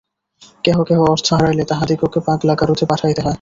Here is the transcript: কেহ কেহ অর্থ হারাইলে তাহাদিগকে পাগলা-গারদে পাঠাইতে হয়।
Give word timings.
কেহ 0.65 0.77
কেহ 0.87 0.99
অর্থ 1.07 1.27
হারাইলে 1.31 1.63
তাহাদিগকে 1.71 2.19
পাগলা-গারদে 2.27 2.85
পাঠাইতে 2.91 3.19
হয়। 3.21 3.29